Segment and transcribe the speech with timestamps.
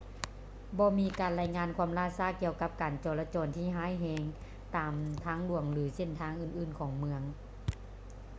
[0.77, 4.21] ບໍ່ມີການລາຍງານຄວາມລ່າຊ້າກ່ຽວກັບການຈໍລະຈອນທີ່ຮ້າຍແຮງ
[4.75, 4.93] ຕາມ
[5.25, 7.21] ທາງຫຼວງ ຫຼື ເສັ້ນທາງອື່ນໆຂອງເມືອງ